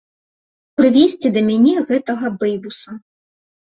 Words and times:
Прывесці 0.79 1.33
да 1.37 1.45
мяне 1.51 1.73
гэтага 1.93 2.35
бэйбуса! 2.43 2.91